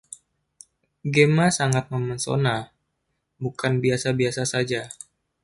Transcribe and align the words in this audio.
Gemma 1.13 1.47
sangat 1.57 1.85
memesona, 1.93 2.55
bukan 3.43 3.73
biasa-biasa 3.83 4.43
saja. 4.53 4.81